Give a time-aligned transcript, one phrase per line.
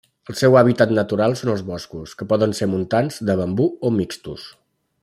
[0.31, 4.53] El seu hàbitat natural són els boscos, que poden ser montans, de bambú o mixtos.